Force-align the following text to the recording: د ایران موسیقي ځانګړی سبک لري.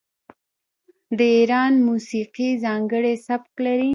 د 1.17 1.19
ایران 1.37 1.73
موسیقي 1.87 2.49
ځانګړی 2.63 3.13
سبک 3.27 3.51
لري. 3.65 3.89